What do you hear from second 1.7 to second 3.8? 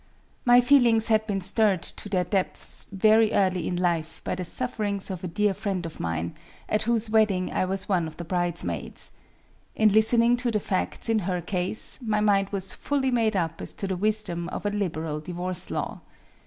to their depths very early in